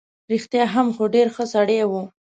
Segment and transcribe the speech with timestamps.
[0.31, 2.03] رښتیا هم، خو ډېر ښه سړی وو.